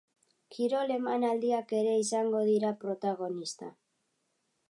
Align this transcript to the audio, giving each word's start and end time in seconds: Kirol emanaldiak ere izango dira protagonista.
Kirol 0.53 0.93
emanaldiak 0.95 1.75
ere 1.81 1.91
izango 2.05 2.41
dira 2.49 2.73
protagonista. 2.87 3.73